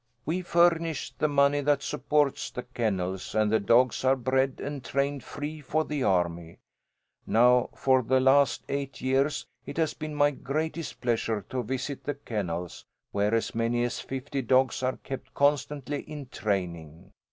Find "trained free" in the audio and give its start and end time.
4.83-5.61